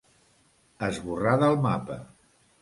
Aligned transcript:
Esborrar 0.87 1.35
del 1.45 1.59
mapa. 1.67 1.99